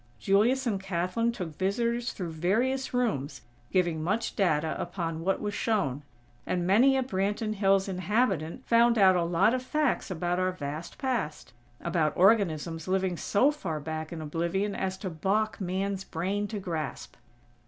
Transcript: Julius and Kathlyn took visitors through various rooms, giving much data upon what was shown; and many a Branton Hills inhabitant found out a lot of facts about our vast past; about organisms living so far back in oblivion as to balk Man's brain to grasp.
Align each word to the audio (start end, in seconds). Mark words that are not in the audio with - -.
Julius 0.17 0.65
and 0.65 0.81
Kathlyn 0.81 1.31
took 1.31 1.49
visitors 1.59 2.11
through 2.11 2.31
various 2.31 2.91
rooms, 2.91 3.41
giving 3.71 4.01
much 4.01 4.35
data 4.35 4.75
upon 4.81 5.19
what 5.23 5.39
was 5.39 5.53
shown; 5.53 6.01
and 6.47 6.65
many 6.65 6.97
a 6.97 7.03
Branton 7.03 7.53
Hills 7.53 7.87
inhabitant 7.87 8.65
found 8.65 8.97
out 8.97 9.15
a 9.15 9.21
lot 9.23 9.53
of 9.53 9.61
facts 9.61 10.09
about 10.09 10.39
our 10.39 10.53
vast 10.53 10.97
past; 10.97 11.53
about 11.79 12.17
organisms 12.17 12.87
living 12.87 13.15
so 13.15 13.51
far 13.51 13.79
back 13.79 14.11
in 14.11 14.23
oblivion 14.23 14.73
as 14.73 14.97
to 14.97 15.09
balk 15.11 15.61
Man's 15.61 16.03
brain 16.03 16.47
to 16.47 16.57
grasp. 16.59 17.15